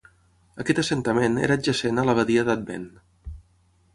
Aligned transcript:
Aquest 0.63 0.79
assentament 0.83 1.35
era 1.49 1.57
adjacent 1.61 2.03
a 2.03 2.07
la 2.09 2.17
badia 2.21 2.45
d'Advent. 2.47 2.91